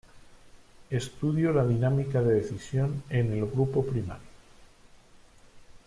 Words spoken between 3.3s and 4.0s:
el grupo